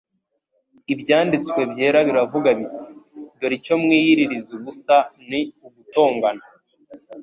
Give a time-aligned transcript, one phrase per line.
[0.93, 2.87] Ibyanditswe byera biravuga biti:
[3.39, 4.95] "Dore icyo mwiyiririza ubusa
[5.29, 6.43] ni ugutongana,